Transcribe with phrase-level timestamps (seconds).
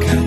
[0.00, 0.21] 가까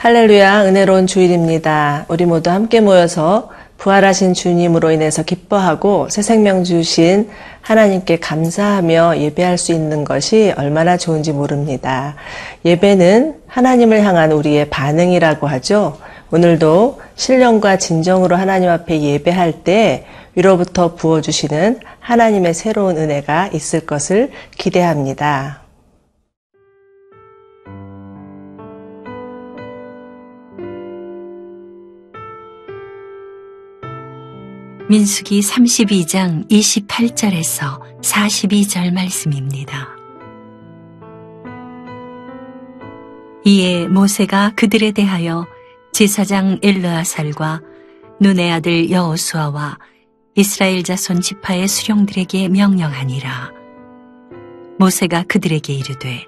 [0.00, 2.06] 할렐루야, 은혜로운 주일입니다.
[2.06, 7.28] 우리 모두 함께 모여서 부활하신 주님으로 인해서 기뻐하고 새 생명 주신
[7.62, 12.14] 하나님께 감사하며 예배할 수 있는 것이 얼마나 좋은지 모릅니다.
[12.64, 15.98] 예배는 하나님을 향한 우리의 반응이라고 하죠.
[16.30, 25.67] 오늘도 신령과 진정으로 하나님 앞에 예배할 때 위로부터 부어주시는 하나님의 새로운 은혜가 있을 것을 기대합니다.
[34.90, 39.86] 민수기 32장 28절에서 42절 말씀입니다.
[43.44, 45.46] 이에 모세가 그들에 대하여
[45.92, 47.60] 제사장 엘르아살과
[48.18, 49.76] 눈의 아들 여호수아와
[50.34, 53.52] 이스라엘 자손 지파의 수령들에게 명령하니라.
[54.78, 56.24] 모세가 그들에게 이르되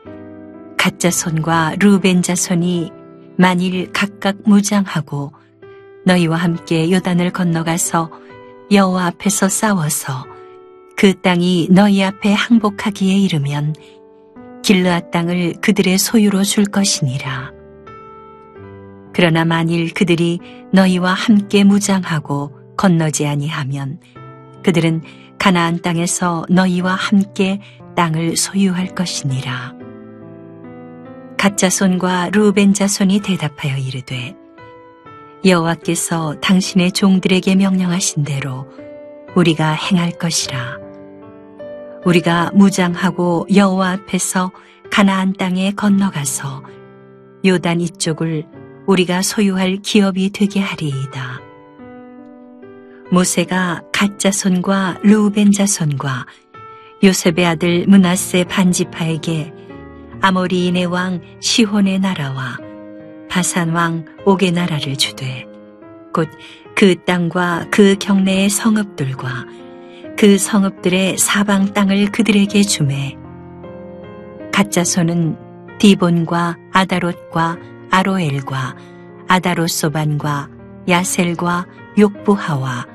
[0.77, 2.91] 갓 자손과 루벤 자손이
[3.39, 5.33] 만일 각각 무장하고
[6.05, 8.11] 너희와 함께 요단을 건너가서
[8.71, 10.27] 여호와 앞에서 싸워서
[10.97, 13.75] 그 땅이 너희 앞에 항복하기에 이르면
[14.63, 17.53] 길르앗 땅을 그들의 소유로 줄 것이니라.
[19.13, 20.39] 그러나 만일 그들이
[20.73, 23.99] 너희와 함께 무장하고 건너지 아니하면
[24.63, 25.03] 그들은
[25.39, 27.61] 가나안 땅에서 너희와 함께
[27.97, 29.75] 땅을 소유할 것이니라.
[31.39, 34.37] 가짜손과 루벤 자손이 대답하여 이르되
[35.45, 38.67] 여호와께서 당신의 종들에게 명령하신 대로
[39.35, 40.79] 우리가 행할 것이라.
[42.05, 44.53] 우리가 무장하고 여호와 앞에서
[44.91, 46.63] 가나안 땅에 건너가서
[47.45, 48.47] 요단 이쪽을
[48.87, 51.41] 우리가 소유할 기업이 되게 하리이다.
[53.11, 56.27] 모세가 가짜손과 루벤 자손과
[57.03, 59.55] 요셉의 아들 문하세 반지파에게
[60.21, 62.59] 아모리인의 왕 시혼의 나라와
[63.31, 65.47] 바산 왕 옥의 나라를 주되
[66.13, 66.29] 곧
[66.81, 69.29] 그 땅과 그 경내의 성읍들과
[70.17, 73.19] 그 성읍들의 사방 땅을 그들에게 주매.
[74.51, 75.37] 가짜손은
[75.79, 77.59] 디본과 아다롯과
[77.91, 78.77] 아로엘과
[79.29, 80.49] 아다롯소반과
[80.89, 81.67] 야셀과
[81.99, 82.87] 욕부하와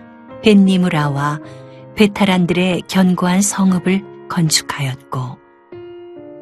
[0.42, 1.40] 벤니무라와
[1.94, 5.38] 베타란들의 견고한 성읍을 건축하였고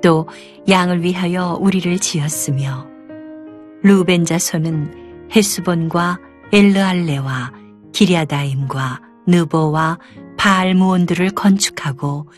[0.02, 0.30] 또
[0.70, 2.88] 양을 위하여 우리를 지었으며
[3.84, 6.18] 루벤 자손은 헤스본과
[6.54, 7.52] 엘르알레와
[7.92, 10.00] 기리아다임과 느보와
[10.38, 12.30] 바알무온들을 건축하고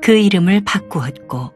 [0.00, 1.52] 그 이름을 바꾸었고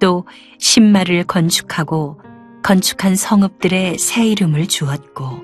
[0.00, 0.26] 또
[0.58, 2.20] 신마를 건축하고
[2.62, 5.42] 건축한 성읍들의 새 이름을 주었고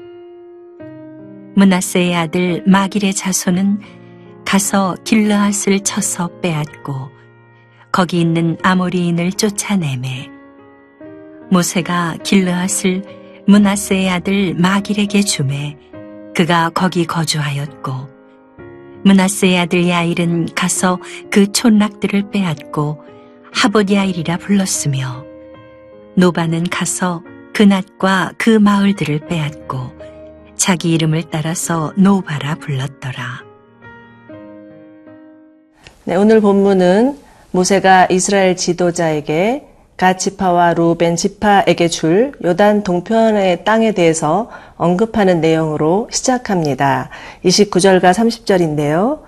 [1.56, 3.80] 므낫세의 아들 마길의 자손은
[4.46, 7.10] 가서 길르앗을 쳐서 빼앗고
[7.92, 10.30] 거기 있는 아모리인을 쫓아내매
[11.50, 13.02] 모세가 길르앗을
[13.46, 15.76] 므낫세의 아들 마길에게 주매
[16.34, 17.92] 그가 거기 거주하였고
[19.04, 20.98] 므낫세의 아들 야일은 가서
[21.30, 23.04] 그 촌락들을 빼앗고
[23.52, 25.24] 하봇 야일이라 불렀으며
[26.16, 27.22] 노바는 가서
[27.52, 29.92] 그낫과 그 마을들을 빼앗고
[30.56, 33.44] 자기 이름을 따라서 노바라 불렀더라.
[36.04, 37.18] 네, 오늘 본문은
[37.50, 47.10] 모세가 이스라엘 지도자에게 갓 지파와 루벤 지파에게 줄 요단 동편의 땅에 대해서 언급하는 내용으로 시작합니다.
[47.44, 49.20] 29절과 30절인데요.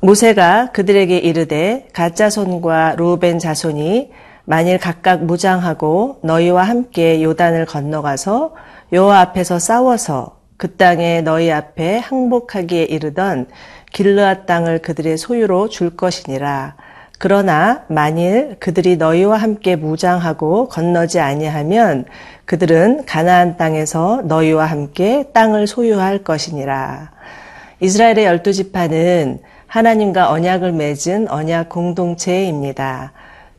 [0.00, 4.10] 모세가 그들에게 이르되 갓 자손과 루벤 자손이
[4.44, 8.54] 만일 각각 무장하고 너희와 함께 요단을 건너가서
[8.92, 13.46] 여호와 앞에서 싸워서 그 땅에 너희 앞에 항복하기에 이르던
[13.92, 16.76] 길르앗 땅을 그들의 소유로 줄 것이니라.
[17.18, 22.04] 그러나 만일 그들이 너희와 함께 무장하고 건너지 아니하면
[22.44, 27.10] 그들은 가나안 땅에서 너희와 함께 땅을 소유할 것이니라.
[27.80, 33.12] 이스라엘의 열두 지파는 하나님과 언약을 맺은 언약 공동체입니다.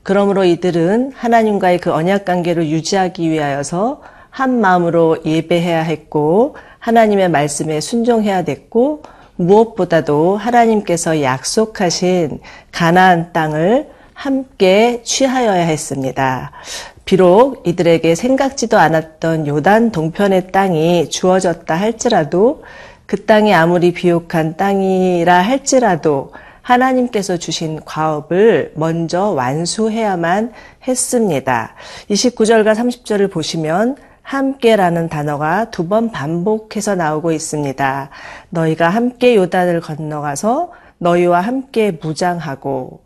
[0.04, 8.44] 그러므로 이들은 하나님과의 그 언약 관계를 유지하기 위하여서 한 마음으로 예배해야 했고 하나님의 말씀에 순종해야
[8.44, 9.04] 됐고
[9.40, 12.40] 무엇보다도 하나님께서 약속하신
[12.72, 16.52] 가나안 땅을 함께 취하여야 했습니다.
[17.06, 22.64] 비록 이들에게 생각지도 않았던 요단 동편의 땅이 주어졌다 할지라도
[23.06, 30.52] 그 땅이 아무리 비옥한 땅이라 할지라도 하나님께서 주신 과업을 먼저 완수해야만
[30.88, 31.74] 했습니다.
[32.12, 33.96] 29절과 30절을 보시면
[34.30, 38.10] 함께라는 단어가 두 번 반복해서 나오고 있습니다.
[38.52, 43.02] 너희가 함께 요단을 건너가서 너희와 함께 무장하고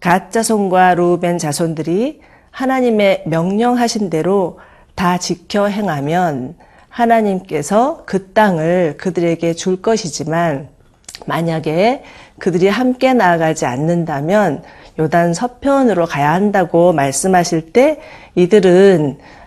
[0.00, 4.60] 갓 자손과 루벤 자손들이 하나님의 명령하신 대로
[4.94, 6.54] 다 지켜 행하면
[6.88, 10.68] 하나님께서 그 땅을 그들에게 줄 것이지만
[11.26, 12.02] 만약에
[12.38, 14.62] 그들이 함께 나아가지 않는다면
[14.98, 18.00] 요단 서편으로 가야 한다고 말씀하실 때
[18.36, 19.41] 이들은 어,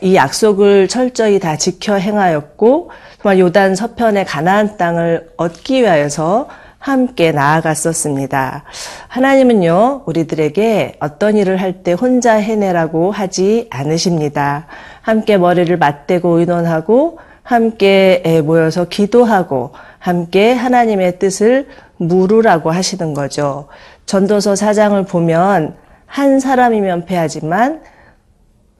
[0.00, 2.90] 이 약속을 철저히 다 지켜 행하였고
[3.22, 6.48] 정말 요단 서편의 가나안 땅을 얻기 위하여서
[6.78, 8.64] 함께 나아갔었습니다.
[9.08, 14.66] 하나님은요, 우리들에게 어떤 일을 할 때 혼자 해내라고 하지 않으십니다.
[15.02, 21.68] 함께 머리를 맞대고 의논하고, 함께 모여서 기도하고, 함께 하나님의 뜻을
[21.98, 23.68] 물으라고 하시는 거죠.
[24.06, 25.74] 전도서 4장을 보면,
[26.06, 27.82] 한 사람이면 패하지만,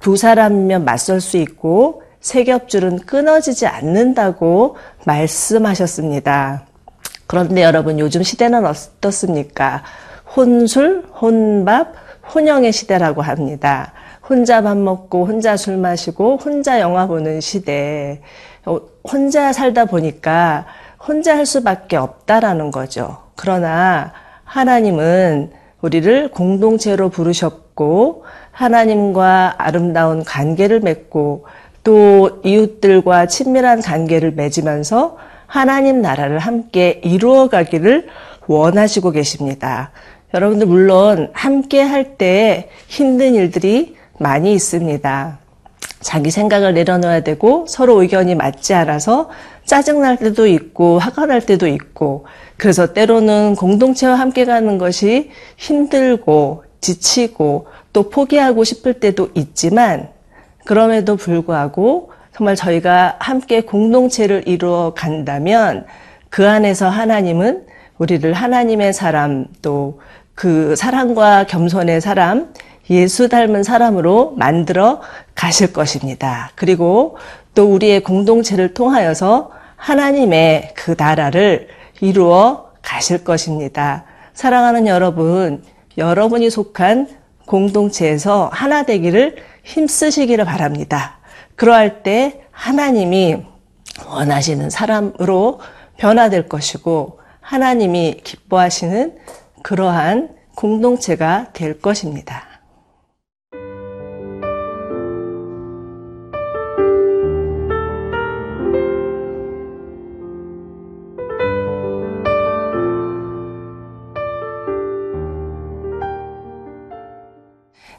[0.00, 4.76] 두 사람이면 맞설 수 있고, 세 겹줄은 끊어지지 않는다고
[5.06, 6.66] 말씀하셨습니다.
[7.26, 9.82] 그런데 여러분 요즘 시대는 어떻습니까?
[10.36, 11.94] 혼술, 혼밥,
[12.34, 13.92] 혼영의 시대라고 합니다.
[14.28, 18.20] 혼자 밥 먹고 혼자 술 마시고 혼자 영화 보는 시대.
[18.66, 18.78] 어,
[19.10, 20.66] 혼자 살다 보니까
[21.04, 23.18] 혼자 할 수밖에 없다라는 거죠.
[23.34, 24.12] 그러나
[24.44, 31.46] 하나님은 우리를 공동체로 부르셨고 하나님과 아름다운 관계를 맺고
[31.84, 35.16] 또 이웃들과 친밀한 관계를 맺으면서
[35.46, 38.08] 하나님 나라를 함께 이루어 가기를
[38.46, 39.90] 원하시고 계십니다.
[40.34, 45.38] 여러분들 물론 함께 할 때 힘든 일들이 많이 있습니다.
[46.00, 49.28] 자기 생각을 내려놓아야 되고 서로 의견이 맞지 않아서
[49.64, 52.26] 짜증날 때도 있고 화가 날 때도 있고
[52.56, 60.08] 그래서 때로는 공동체와 함께 가는 것이 힘들고 지치고 또 포기하고 싶을 때도 있지만
[60.64, 65.86] 그럼에도 불구하고 정말 저희가 함께 공동체를 이루어 간다면
[66.28, 67.66] 그 안에서 하나님은
[67.98, 69.98] 우리를 하나님의 사람 또
[70.40, 72.54] 그 사랑과 겸손의 사람
[72.88, 75.02] 예수 닮은 사람으로 만들어
[75.34, 76.50] 가실 것입니다.
[76.54, 77.18] 그리고
[77.54, 81.68] 또 우리의 공동체를 통하여서 하나님의 그 나라를
[82.00, 84.04] 이루어 가실 것입니다.
[84.32, 85.62] 사랑하는 여러분,
[86.00, 87.08] 여러분이 속한
[87.46, 91.18] 공동체에서 하나 되기를 힘쓰시기를 바랍니다.
[91.56, 93.36] 그러할 때 하나님이
[94.08, 95.60] 원하시는 사람으로
[95.98, 99.18] 변화될 것이고 하나님이 기뻐하시는
[99.62, 102.49] 그러한 공동체가 될 것입니다.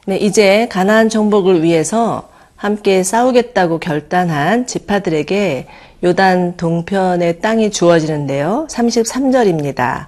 [0.06, 5.66] 네, 이제 가나안 정복을 위해서 함께 싸우겠다고 결단한 지파들에게
[6.04, 8.66] 요단 동편의 땅이 주어지는데요.
[8.70, 10.06] 33절입니다.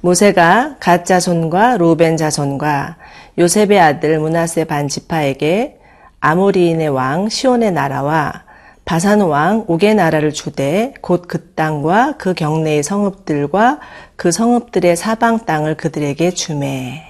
[0.00, 2.96] 모세가 갓 자손과 로벤 자손과
[3.38, 5.78] 요셉의 아들 문하세 반 지파에게
[6.20, 8.44] 아모리인의 왕 시온의 나라와
[8.84, 13.80] 바산 왕 옥의 나라를 주되 곧 그 땅과 그 경내의 성읍들과
[14.16, 17.07] 그 성읍들의 사방 땅을 그들에게 주매.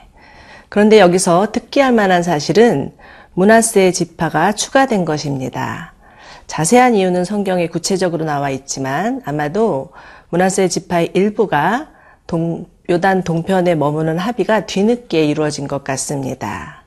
[0.69, 2.93] 그런데 여기서 특기할 만한 사실은
[3.35, 5.93] 문하세의 지파가 추가된 것입니다.
[6.47, 9.91] 자세한 이유는 성경에 구체적으로 나와 있지만 아마도
[10.31, 11.89] 문하세 지파의 일부가
[12.27, 16.83] 동, 요단 동편에 머무는 합의가 뒤늦게 이루어진 것 같습니다.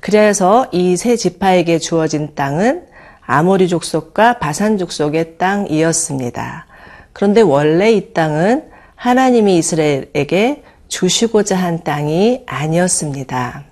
[0.00, 2.86] 그래서 이 세 지파에게 주어진 땅은
[3.24, 6.66] 아모리 족속과 바산 족속의 땅이었습니다.
[7.12, 8.64] 그런데 원래 이 땅은
[8.96, 13.64] 하나님이 이스라엘에게 주시고자 한 땅이 아니었습니다.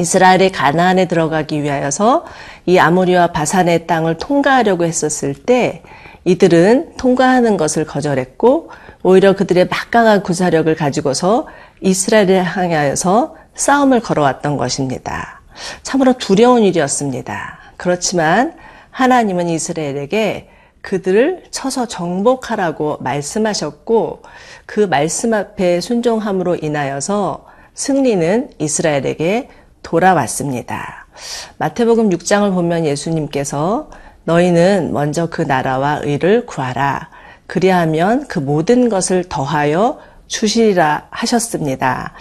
[0.00, 2.24] 이스라엘이 가나안에 들어가기 위하여서
[2.66, 5.84] 이 아모리와 바산의 땅을 통과하려고 했었을 때
[6.24, 8.70] 이들은 통과하는 것을 거절했고
[9.04, 11.46] 오히려 그들의 막강한 구사력을 가지고서
[11.80, 15.40] 이스라엘을 향하여서 싸움을 걸어왔던 것입니다.
[15.84, 17.58] 참으로 두려운 일이었습니다.
[17.76, 18.54] 그렇지만
[18.90, 20.48] 하나님은 이스라엘에게
[20.82, 24.22] 그들을 쳐서 정복하라고 말씀하셨고
[24.66, 29.48] 그 말씀 앞에 순종함으로 인하여서 승리는 이스라엘에게
[29.82, 31.06] 돌아왔습니다.
[31.58, 33.90] 마태복음 6장을 보면 예수님께서
[34.24, 37.10] 너희는 먼저 그 나라와 의를 구하라.
[37.46, 42.12] 그리하면 그 모든 것을 더하여 주시리라 하셨습니다.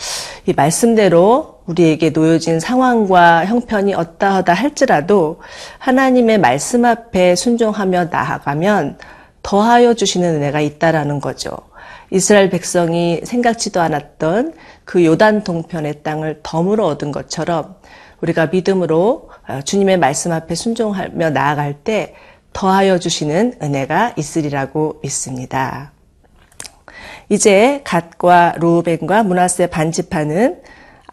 [0.46, 5.40] 이 말씀대로 우리에게 놓여진 상황과 형편이 어떠하다 할지라도
[5.80, 8.98] 하나님의 말씀 앞에 순종하며 나아가면
[9.44, 11.52] 더하여 주시는 은혜가 있다라는 거죠.
[12.10, 14.54] 이스라엘 백성이 생각지도 않았던
[14.86, 17.76] 그 요단 동편의 땅을 덤으로 얻은 것처럼
[18.22, 22.16] 우리가 믿음으로 어, 주님의 말씀 앞에 순종하며 나아갈 때
[22.54, 25.92] 더하여 주시는 은혜가 있으리라고 믿습니다.
[27.30, 30.62] 이제 갓과 루벤과 문하세 반지파는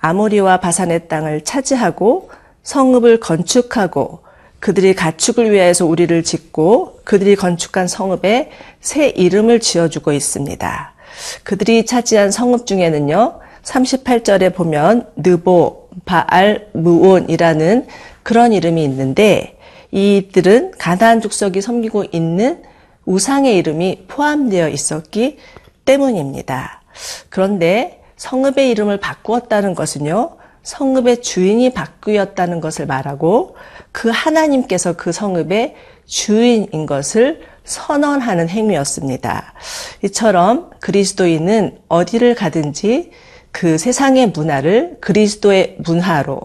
[0.04, 2.28] 아모리와 바산의 땅을 차지하고
[2.62, 4.20] 성읍을 건축하고
[4.60, 8.50] 그들이 가축을 위하여서 우리를 짓고 그들이 건축한 성읍에
[8.82, 10.94] 새 이름을 지어주고 있습니다.
[11.42, 17.86] 그들이 차지한 성읍 중에는요, 38절에 보면 느보, 바알, 무온이라는
[18.22, 19.58] 그런 이름이 있는데
[19.90, 22.62] 이들은 가나안 족속이 섬기고 있는
[23.06, 25.38] 우상의 이름이 포함되어 있었기
[25.86, 26.82] 때문입니다.
[27.30, 33.56] 그런데 성읍의 이름을 바꾸었다는 것은요, 성읍의 주인이 바꾸었다는 것을 말하고
[33.92, 35.74] 그 하나님께서 그 성읍의
[36.06, 39.54] 주인인 것을 선언하는 행위였습니다.
[40.02, 43.10] 이처럼 그리스도인은 어디를 가든지
[43.52, 46.40] 그 세상의 문화를 그리스도의 문화로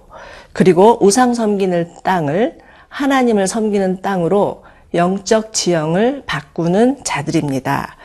[0.54, 7.96] 그리고 우상 섬기는 땅을 하나님을 섬기는 땅으로 영적 지형을 바꾸는 자들입니다.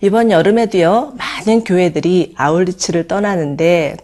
[0.00, 3.96] 이번 여름에도요, 많은 교회들이 아울리치를 떠나는데,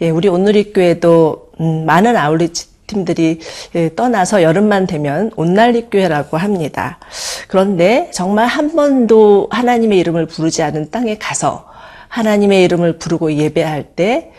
[0.00, 3.40] 예, 우리 온누리교회도 음, 많은 아울리치 팀들이
[3.74, 6.98] 예, 떠나서 여름만 되면 온날리교회라고 합니다.
[7.46, 11.67] 그런데 정말 한 번도 하나님의 이름을 부르지 않은 땅에 가서
[12.08, 14.32] 하나님의 이름을 부르고 예배할 때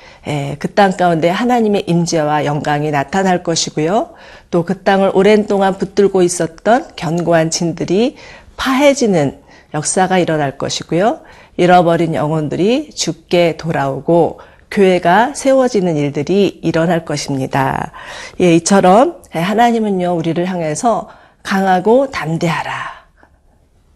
[0.60, 4.14] 그 땅 가운데 하나님의 임재와 영광이 나타날 것이고요.
[4.52, 8.16] 또 그 땅을 오랜 동안 붙들고 있었던 견고한 진들이
[8.58, 9.40] 파해지는
[9.74, 11.22] 역사가 일어날 것이고요.
[11.58, 14.40] 잃어버린 영혼들이 죽게 돌아오고
[14.72, 17.92] 교회가 세워지는 일들이 일어날 것입니다.
[18.40, 21.10] 예, 이처럼 하나님은요, 우리를 향해서
[21.44, 23.00] 강하고 담대하라.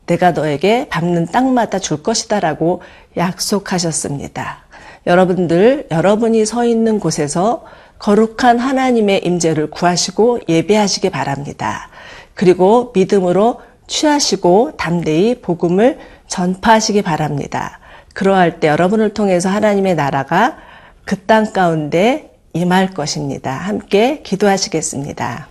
[0.06, 2.82] 내가 너에게 밟는 땅마다 줄 것이다라고
[3.18, 4.64] 약속하셨습니다.
[5.06, 7.66] 여러분들, 여러분이 서 있는 곳에서
[8.00, 11.90] 거룩한 하나님의 임재를 구하시고 예배하시기 바랍니다.
[12.34, 17.80] 그리고 믿음으로 취하시고 담대히 복음을 전파하시기 바랍니다.
[18.14, 20.58] 그러할 때 여러분을 통해서 하나님의 나라가
[21.06, 23.52] 그 땅 가운데 임할 것입니다.
[23.52, 25.48] 함께 기도하시겠습니다.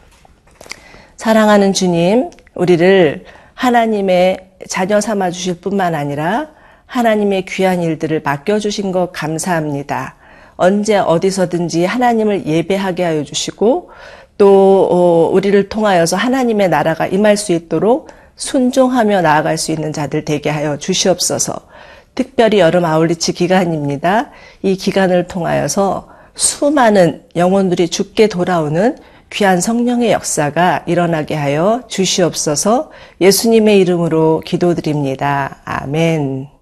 [1.17, 6.49] 사랑하는 주님, 우리를 하나님의 자녀 삼아 주실 뿐만 아니라
[6.93, 10.17] 하나님의 귀한 일들을 맡겨주신 것 감사합니다.
[10.57, 13.91] 언제 어디서든지 하나님을 예배하게 하여 주시고
[14.37, 20.51] 또 어, 우리를 통하여서 하나님의 나라가 임할 수 있도록 순종하며 나아갈 수 있는 자들 되게
[20.51, 21.55] 하여 주시옵소서.
[22.15, 24.31] 특별히 여름 아울리치 기간입니다.
[24.61, 28.99] 이 기간을 통하여서 수많은 영혼들이 죽게 돌아오는
[29.31, 32.91] 귀한 성령의 역사가 일어나게 하여 주시옵소서
[33.23, 35.57] 예수님의 이름으로 기도드립니다.
[35.65, 36.62] 아멘.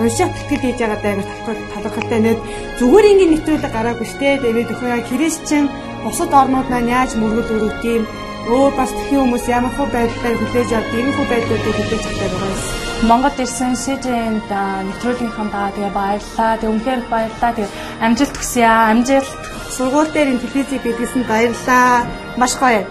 [0.00, 1.14] уншаад тэтгэл хийж байгаа даа
[1.46, 2.40] талхал талхалтай нэт
[2.78, 5.64] зүгээр ингээд нэвтрүүлэг гараагүй штэ тэгээд өхөө яа христчин
[6.04, 8.04] бусад орнууд маань яаж мөргөл өрөвт юм
[8.46, 12.52] өөр бас тхэн хүмүүс ямар хөө байдлаар хүлээж авдаг ийм хөө байдлуудыг хүлээж авдаг байгаа
[12.54, 12.86] юм.
[13.08, 14.50] Монгол ирсэн СЖН-д
[14.86, 16.52] нэвтрүүлгийнхаа даа тэгээ баярлаа.
[16.60, 17.52] Тэг үнхээр их баярлаа.
[17.58, 17.68] Тэг
[18.00, 18.88] амжилт хүсье аа.
[18.94, 19.30] Амжилт.
[19.74, 22.06] Сургууль дээр ин телевизийг бидлсэн баярлаа.
[22.40, 22.86] Маш гоё.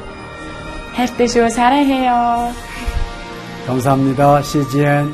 [0.96, 1.50] хайртай шүү.
[1.50, 2.54] 사랑해요.
[3.66, 4.42] 감사합니다.
[4.44, 5.14] CGN